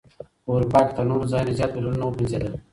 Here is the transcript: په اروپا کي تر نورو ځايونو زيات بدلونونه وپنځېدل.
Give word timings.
په 0.43 0.49
اروپا 0.55 0.79
کي 0.87 0.93
تر 0.97 1.03
نورو 1.09 1.29
ځايونو 1.31 1.57
زيات 1.59 1.71
بدلونونه 1.73 2.03
وپنځېدل. 2.05 2.53